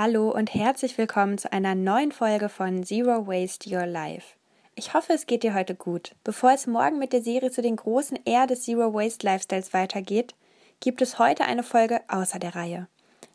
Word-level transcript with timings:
Hallo 0.00 0.30
und 0.30 0.54
herzlich 0.54 0.96
willkommen 0.96 1.38
zu 1.38 1.52
einer 1.52 1.74
neuen 1.74 2.12
Folge 2.12 2.48
von 2.48 2.84
Zero 2.84 3.26
Waste 3.26 3.68
Your 3.68 3.84
Life. 3.84 4.36
Ich 4.76 4.94
hoffe, 4.94 5.12
es 5.12 5.26
geht 5.26 5.42
dir 5.42 5.54
heute 5.54 5.74
gut. 5.74 6.14
Bevor 6.22 6.52
es 6.52 6.68
morgen 6.68 7.00
mit 7.00 7.12
der 7.12 7.20
Serie 7.20 7.50
zu 7.50 7.62
den 7.62 7.74
großen 7.74 8.24
R 8.24 8.46
des 8.46 8.62
Zero 8.62 8.94
Waste 8.94 9.26
Lifestyles 9.26 9.74
weitergeht, 9.74 10.36
gibt 10.78 11.02
es 11.02 11.18
heute 11.18 11.46
eine 11.46 11.64
Folge 11.64 12.00
außer 12.06 12.38
der 12.38 12.54
Reihe. 12.54 12.86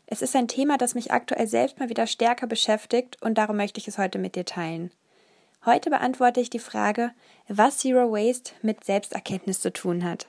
Es 0.06 0.22
ist 0.22 0.34
ein 0.34 0.48
Thema, 0.48 0.78
das 0.78 0.94
mich 0.94 1.12
aktuell 1.12 1.48
selbst 1.48 1.78
mal 1.80 1.90
wieder 1.90 2.06
stärker 2.06 2.46
beschäftigt 2.46 3.20
und 3.20 3.36
darum 3.36 3.58
möchte 3.58 3.78
ich 3.78 3.86
es 3.86 3.98
heute 3.98 4.18
mit 4.18 4.34
dir 4.34 4.46
teilen. 4.46 4.90
Heute 5.66 5.90
beantworte 5.90 6.40
ich 6.40 6.48
die 6.48 6.58
Frage, 6.58 7.10
was 7.46 7.76
Zero 7.76 8.10
Waste 8.10 8.52
mit 8.62 8.84
Selbsterkenntnis 8.84 9.60
zu 9.60 9.70
tun 9.70 10.02
hat. 10.02 10.28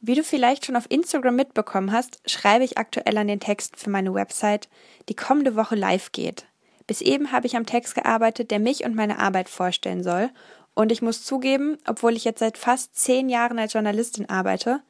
Wie 0.00 0.14
du 0.14 0.22
vielleicht 0.22 0.64
schon 0.64 0.76
auf 0.76 0.90
Instagram 0.90 1.34
mitbekommen 1.34 1.90
hast, 1.90 2.20
schreibe 2.24 2.64
ich 2.64 2.78
aktuell 2.78 3.18
an 3.18 3.26
den 3.26 3.40
Texten 3.40 3.76
für 3.76 3.90
meine 3.90 4.14
Website, 4.14 4.68
die 5.08 5.16
kommende 5.16 5.56
Woche 5.56 5.74
live 5.74 6.12
geht. 6.12 6.46
Bis 6.86 7.00
eben 7.00 7.32
habe 7.32 7.46
ich 7.46 7.56
am 7.56 7.66
Text 7.66 7.96
gearbeitet, 7.96 8.50
der 8.50 8.60
mich 8.60 8.84
und 8.84 8.94
meine 8.94 9.18
Arbeit 9.18 9.48
vorstellen 9.48 10.04
soll. 10.04 10.30
Und 10.74 10.92
ich 10.92 11.02
muss 11.02 11.24
zugeben, 11.24 11.78
obwohl 11.86 12.14
ich 12.16 12.24
jetzt 12.24 12.38
seit 12.38 12.56
fast 12.56 12.96
zehn 12.96 13.28
Jahren 13.28 13.58
als 13.58 13.72
Journalistin 13.72 14.28
arbeite, 14.30 14.80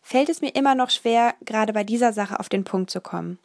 fällt 0.00 0.28
es 0.28 0.40
mir 0.40 0.54
immer 0.54 0.76
noch 0.76 0.90
schwer, 0.90 1.34
gerade 1.44 1.72
bei 1.72 1.82
dieser 1.82 2.12
Sache 2.12 2.38
auf 2.38 2.48
den 2.48 2.62
Punkt 2.62 2.90
zu 2.90 3.00
kommen. 3.00 3.38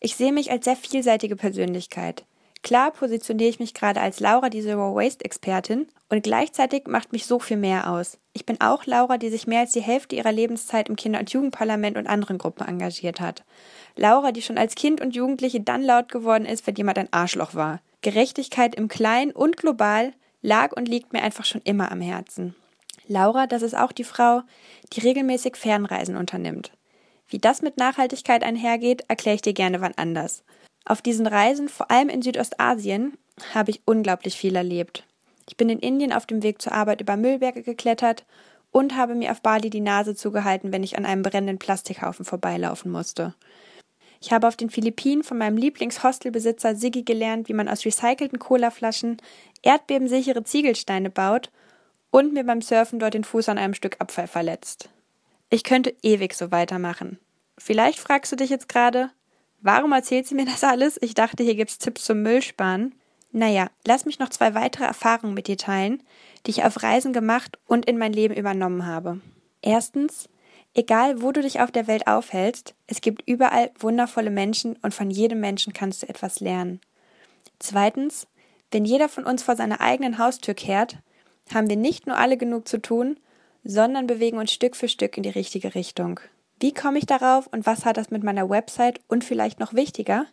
Ich 0.00 0.16
sehe 0.16 0.32
mich 0.32 0.50
als 0.50 0.66
sehr 0.66 0.76
vielseitige 0.76 1.36
Persönlichkeit. 1.36 2.24
Klar 2.62 2.90
positioniere 2.90 3.48
ich 3.48 3.58
mich 3.58 3.72
gerade 3.72 4.00
als 4.00 4.20
Laura, 4.20 4.50
die 4.50 4.62
Zero 4.62 4.94
Waste 4.94 5.24
Expertin, 5.24 5.88
und 6.12 6.22
gleichzeitig 6.22 6.86
macht 6.88 7.12
mich 7.12 7.24
so 7.24 7.38
viel 7.38 7.56
mehr 7.56 7.90
aus. 7.90 8.18
Ich 8.34 8.44
bin 8.44 8.60
auch 8.60 8.84
Laura, 8.84 9.16
die 9.16 9.30
sich 9.30 9.46
mehr 9.46 9.60
als 9.60 9.72
die 9.72 9.80
Hälfte 9.80 10.14
ihrer 10.14 10.30
Lebenszeit 10.30 10.90
im 10.90 10.96
Kinder- 10.96 11.20
und 11.20 11.32
Jugendparlament 11.32 11.96
und 11.96 12.06
anderen 12.06 12.36
Gruppen 12.36 12.68
engagiert 12.68 13.18
hat. 13.18 13.44
Laura, 13.96 14.30
die 14.30 14.42
schon 14.42 14.58
als 14.58 14.74
Kind 14.74 15.00
und 15.00 15.16
Jugendliche 15.16 15.62
dann 15.62 15.82
laut 15.82 16.10
geworden 16.10 16.44
ist, 16.44 16.66
wenn 16.66 16.74
jemand 16.74 16.98
ein 16.98 17.10
Arschloch 17.14 17.54
war. 17.54 17.80
Gerechtigkeit 18.02 18.74
im 18.74 18.88
Kleinen 18.88 19.32
und 19.32 19.56
global 19.56 20.12
lag 20.42 20.76
und 20.76 20.86
liegt 20.86 21.14
mir 21.14 21.22
einfach 21.22 21.46
schon 21.46 21.62
immer 21.62 21.90
am 21.90 22.02
Herzen. 22.02 22.54
Laura, 23.08 23.46
das 23.46 23.62
ist 23.62 23.74
auch 23.74 23.92
die 23.92 24.04
Frau, 24.04 24.42
die 24.92 25.00
regelmäßig 25.00 25.56
Fernreisen 25.56 26.18
unternimmt. 26.18 26.72
Wie 27.26 27.38
das 27.38 27.62
mit 27.62 27.78
Nachhaltigkeit 27.78 28.44
einhergeht, 28.44 29.06
erkläre 29.08 29.36
ich 29.36 29.42
dir 29.42 29.54
gerne 29.54 29.80
wann 29.80 29.94
anders. 29.96 30.44
Auf 30.84 31.00
diesen 31.00 31.26
Reisen, 31.26 31.70
vor 31.70 31.90
allem 31.90 32.10
in 32.10 32.20
Südostasien, 32.20 33.16
habe 33.54 33.70
ich 33.70 33.80
unglaublich 33.86 34.36
viel 34.36 34.56
erlebt. 34.56 35.06
Ich 35.52 35.58
bin 35.58 35.68
in 35.68 35.80
Indien 35.80 36.14
auf 36.14 36.24
dem 36.24 36.42
Weg 36.42 36.62
zur 36.62 36.72
Arbeit 36.72 37.02
über 37.02 37.18
Müllberge 37.18 37.62
geklettert 37.62 38.24
und 38.70 38.96
habe 38.96 39.14
mir 39.14 39.30
auf 39.30 39.42
Bali 39.42 39.68
die 39.68 39.82
Nase 39.82 40.14
zugehalten, 40.14 40.72
wenn 40.72 40.82
ich 40.82 40.96
an 40.96 41.04
einem 41.04 41.22
brennenden 41.22 41.58
Plastikhaufen 41.58 42.24
vorbeilaufen 42.24 42.90
musste. 42.90 43.34
Ich 44.18 44.32
habe 44.32 44.48
auf 44.48 44.56
den 44.56 44.70
Philippinen 44.70 45.22
von 45.22 45.36
meinem 45.36 45.58
Lieblingshostelbesitzer 45.58 46.74
Siggi 46.74 47.02
gelernt, 47.02 47.50
wie 47.50 47.52
man 47.52 47.68
aus 47.68 47.84
recycelten 47.84 48.38
Colaflaschen 48.38 49.18
erdbebensichere 49.60 50.42
Ziegelsteine 50.42 51.10
baut 51.10 51.50
und 52.10 52.32
mir 52.32 52.44
beim 52.44 52.62
Surfen 52.62 52.98
dort 52.98 53.12
den 53.12 53.22
Fuß 53.24 53.50
an 53.50 53.58
einem 53.58 53.74
Stück 53.74 53.96
Abfall 53.98 54.28
verletzt. 54.28 54.88
Ich 55.50 55.64
könnte 55.64 55.94
ewig 56.00 56.32
so 56.32 56.50
weitermachen. 56.50 57.18
Vielleicht 57.58 57.98
fragst 57.98 58.32
du 58.32 58.36
dich 58.36 58.48
jetzt 58.48 58.70
gerade, 58.70 59.10
Warum 59.60 59.92
erzählt 59.92 60.26
sie 60.26 60.34
mir 60.34 60.46
das 60.46 60.64
alles? 60.64 60.98
Ich 61.00 61.14
dachte, 61.14 61.44
hier 61.44 61.54
gibt's 61.54 61.78
Tipps 61.78 62.04
zum 62.04 62.22
Müllsparen. 62.22 62.94
Naja, 63.32 63.68
lass 63.86 64.04
mich 64.04 64.18
noch 64.18 64.28
zwei 64.28 64.54
weitere 64.54 64.84
Erfahrungen 64.84 65.34
mit 65.34 65.46
dir 65.46 65.56
teilen, 65.56 66.02
die 66.44 66.50
ich 66.50 66.64
auf 66.64 66.82
Reisen 66.82 67.14
gemacht 67.14 67.58
und 67.66 67.86
in 67.86 67.96
mein 67.96 68.12
Leben 68.12 68.34
übernommen 68.34 68.86
habe. 68.86 69.20
Erstens, 69.62 70.28
egal 70.74 71.22
wo 71.22 71.32
du 71.32 71.40
dich 71.40 71.60
auf 71.60 71.70
der 71.70 71.86
Welt 71.86 72.06
aufhältst, 72.06 72.74
es 72.86 73.00
gibt 73.00 73.26
überall 73.26 73.70
wundervolle 73.78 74.30
Menschen 74.30 74.76
und 74.82 74.92
von 74.92 75.10
jedem 75.10 75.40
Menschen 75.40 75.72
kannst 75.72 76.02
du 76.02 76.08
etwas 76.08 76.40
lernen. 76.40 76.80
Zweitens, 77.58 78.26
wenn 78.70 78.84
jeder 78.84 79.08
von 79.08 79.24
uns 79.24 79.42
vor 79.42 79.56
seiner 79.56 79.80
eigenen 79.80 80.18
Haustür 80.18 80.54
kehrt, 80.54 80.98
haben 81.54 81.70
wir 81.70 81.76
nicht 81.76 82.06
nur 82.06 82.18
alle 82.18 82.36
genug 82.36 82.68
zu 82.68 82.80
tun, 82.80 83.18
sondern 83.64 84.06
bewegen 84.06 84.38
uns 84.38 84.52
Stück 84.52 84.76
für 84.76 84.88
Stück 84.88 85.16
in 85.16 85.22
die 85.22 85.30
richtige 85.30 85.74
Richtung. 85.74 86.20
Wie 86.60 86.74
komme 86.74 86.98
ich 86.98 87.06
darauf 87.06 87.46
und 87.46 87.66
was 87.66 87.84
hat 87.84 87.96
das 87.96 88.10
mit 88.10 88.22
meiner 88.22 88.50
Website 88.50 89.00
und 89.08 89.24
vielleicht 89.24 89.58
noch 89.58 89.74
wichtiger, 89.74 90.26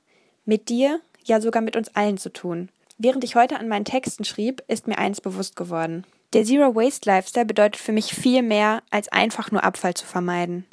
mit 0.45 0.69
dir, 0.69 0.99
ja 1.23 1.39
sogar 1.39 1.61
mit 1.61 1.75
uns 1.75 1.95
allen 1.95 2.17
zu 2.17 2.31
tun? 2.31 2.69
Während 3.01 3.23
ich 3.23 3.35
heute 3.35 3.57
an 3.57 3.69
meinen 3.69 3.85
Texten 3.85 4.25
schrieb, 4.25 4.61
ist 4.67 4.85
mir 4.85 4.97
eins 4.97 5.21
bewusst 5.21 5.55
geworden. 5.55 6.05
Der 6.33 6.43
Zero 6.43 6.75
Waste 6.75 7.09
Lifestyle 7.09 7.45
bedeutet 7.45 7.81
für 7.81 7.93
mich 7.93 8.13
viel 8.13 8.43
mehr, 8.43 8.83
als 8.91 9.07
einfach 9.07 9.51
nur 9.51 9.63
Abfall 9.63 9.93
zu 9.93 10.05
vermeiden. 10.05 10.65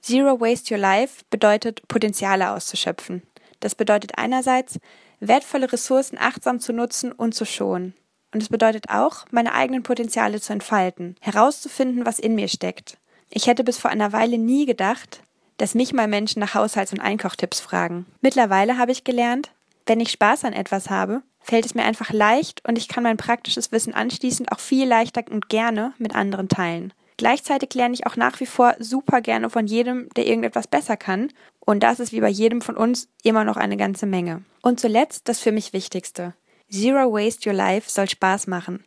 Zero 0.00 0.40
Waste 0.40 0.72
Your 0.72 0.80
Life 0.80 1.24
bedeutet, 1.28 1.82
Potenziale 1.88 2.52
auszuschöpfen. 2.52 3.22
Das 3.58 3.74
bedeutet 3.74 4.12
einerseits, 4.16 4.78
wertvolle 5.18 5.72
Ressourcen 5.72 6.18
achtsam 6.20 6.60
zu 6.60 6.72
nutzen 6.72 7.10
und 7.10 7.34
zu 7.34 7.44
schonen. 7.44 7.94
Und 8.32 8.40
es 8.40 8.48
bedeutet 8.48 8.88
auch, 8.88 9.26
meine 9.32 9.52
eigenen 9.52 9.82
Potenziale 9.82 10.40
zu 10.40 10.52
entfalten, 10.52 11.16
herauszufinden, 11.20 12.06
was 12.06 12.20
in 12.20 12.36
mir 12.36 12.46
steckt. 12.46 12.96
Ich 13.28 13.48
hätte 13.48 13.64
bis 13.64 13.78
vor 13.78 13.90
einer 13.90 14.12
Weile 14.12 14.38
nie 14.38 14.66
gedacht, 14.66 15.24
dass 15.56 15.74
mich 15.74 15.92
mal 15.92 16.06
Menschen 16.06 16.38
nach 16.38 16.54
Haushalts- 16.54 16.92
und 16.92 17.00
Einkochtipps 17.00 17.58
fragen. 17.58 18.06
Mittlerweile 18.20 18.78
habe 18.78 18.92
ich 18.92 19.02
gelernt, 19.02 19.50
wenn 19.86 19.98
ich 19.98 20.12
Spaß 20.12 20.44
an 20.44 20.52
etwas 20.52 20.88
habe, 20.88 21.22
fällt 21.42 21.66
es 21.66 21.74
mir 21.74 21.84
einfach 21.84 22.12
leicht 22.12 22.66
und 22.66 22.78
ich 22.78 22.88
kann 22.88 23.02
mein 23.02 23.16
praktisches 23.16 23.72
Wissen 23.72 23.94
anschließend 23.94 24.52
auch 24.52 24.60
viel 24.60 24.86
leichter 24.86 25.24
und 25.30 25.48
gerne 25.48 25.92
mit 25.98 26.14
anderen 26.14 26.48
teilen. 26.48 26.92
Gleichzeitig 27.16 27.74
lerne 27.74 27.94
ich 27.94 28.06
auch 28.06 28.16
nach 28.16 28.40
wie 28.40 28.46
vor 28.46 28.74
super 28.78 29.20
gerne 29.20 29.50
von 29.50 29.66
jedem, 29.66 30.08
der 30.16 30.26
irgendetwas 30.26 30.66
besser 30.66 30.96
kann. 30.96 31.32
Und 31.60 31.82
das 31.82 32.00
ist 32.00 32.12
wie 32.12 32.20
bei 32.20 32.28
jedem 32.28 32.62
von 32.62 32.76
uns 32.76 33.08
immer 33.22 33.44
noch 33.44 33.56
eine 33.56 33.76
ganze 33.76 34.06
Menge. 34.06 34.42
Und 34.62 34.80
zuletzt 34.80 35.28
das 35.28 35.38
für 35.38 35.52
mich 35.52 35.72
Wichtigste. 35.72 36.34
Zero 36.70 37.12
Waste 37.12 37.48
Your 37.48 37.54
Life 37.54 37.90
soll 37.90 38.08
Spaß 38.08 38.46
machen. 38.46 38.84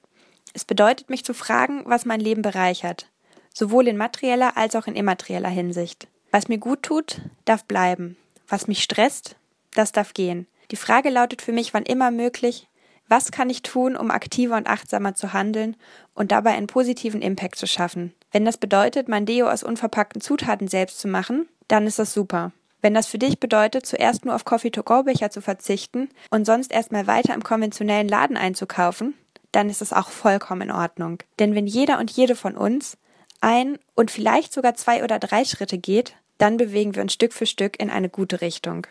Es 0.53 0.65
bedeutet 0.65 1.09
mich 1.09 1.23
zu 1.23 1.33
fragen, 1.33 1.83
was 1.85 2.05
mein 2.05 2.19
Leben 2.19 2.41
bereichert 2.41 3.07
sowohl 3.55 3.87
in 3.87 3.97
materieller 3.97 4.57
als 4.57 4.75
auch 4.75 4.85
in 4.85 4.95
immaterieller 4.95 5.49
Hinsicht. 5.49 6.07
Was 6.31 6.47
mir 6.47 6.57
gut 6.57 6.83
tut, 6.83 7.21
darf 7.45 7.63
bleiben. 7.63 8.17
Was 8.47 8.67
mich 8.67 8.83
stresst, 8.83 9.37
das 9.73 9.91
darf 9.91 10.13
gehen. 10.13 10.45
Die 10.71 10.75
Frage 10.75 11.09
lautet 11.09 11.41
für 11.41 11.51
mich 11.51 11.73
wann 11.73 11.83
immer 11.83 12.11
möglich, 12.11 12.67
was 13.07 13.31
kann 13.31 13.49
ich 13.49 13.61
tun, 13.61 13.95
um 13.95 14.09
aktiver 14.09 14.57
und 14.57 14.67
achtsamer 14.67 15.13
zu 15.13 15.33
handeln 15.33 15.75
und 16.15 16.31
dabei 16.31 16.51
einen 16.51 16.67
positiven 16.67 17.21
Impact 17.21 17.55
zu 17.55 17.67
schaffen? 17.67 18.13
Wenn 18.31 18.45
das 18.45 18.57
bedeutet, 18.57 19.07
mein 19.07 19.25
Deo 19.25 19.47
aus 19.47 19.63
unverpackten 19.63 20.21
Zutaten 20.21 20.67
selbst 20.67 20.99
zu 20.99 21.07
machen, 21.07 21.47
dann 21.67 21.85
ist 21.85 21.99
das 21.99 22.13
super. 22.13 22.51
Wenn 22.81 22.93
das 22.93 23.07
für 23.07 23.17
dich 23.17 23.39
bedeutet, 23.39 23.85
zuerst 23.85 24.25
nur 24.25 24.35
auf 24.35 24.45
Coffee-to-go-Becher 24.45 25.29
zu 25.29 25.41
verzichten 25.41 26.09
und 26.29 26.45
sonst 26.45 26.71
erstmal 26.71 27.07
weiter 27.07 27.33
im 27.33 27.43
konventionellen 27.43 28.07
Laden 28.07 28.37
einzukaufen, 28.37 29.15
dann 29.51 29.69
ist 29.69 29.81
es 29.81 29.93
auch 29.93 30.09
vollkommen 30.09 30.61
in 30.61 30.71
Ordnung. 30.71 31.19
Denn 31.39 31.55
wenn 31.55 31.67
jeder 31.67 31.99
und 31.99 32.11
jede 32.11 32.35
von 32.35 32.57
uns 32.57 32.97
ein 33.41 33.79
und 33.95 34.11
vielleicht 34.11 34.53
sogar 34.53 34.75
zwei 34.75 35.03
oder 35.03 35.19
drei 35.19 35.45
Schritte 35.45 35.77
geht, 35.77 36.15
dann 36.37 36.57
bewegen 36.57 36.95
wir 36.95 37.01
uns 37.01 37.13
Stück 37.13 37.33
für 37.33 37.45
Stück 37.45 37.79
in 37.79 37.89
eine 37.89 38.09
gute 38.09 38.41
Richtung. 38.41 38.85